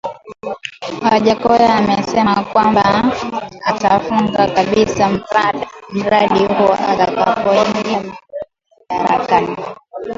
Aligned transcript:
Wajackoya 1.03 1.75
amesema 1.75 2.35
kwamba 2.51 3.03
atafunga 3.71 4.47
kabisa 4.47 5.09
mradi 5.93 6.39
huo 6.45 6.73
atakapoingia 6.73 8.01
madarakani 8.89 9.55